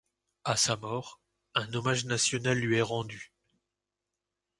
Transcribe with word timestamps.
À 0.45 0.55
sa 0.57 0.77
mort, 0.77 1.19
un 1.53 1.71
hommage 1.75 2.05
national 2.05 2.57
lui 2.57 2.77
est 2.77 2.81
rendu. 2.81 3.31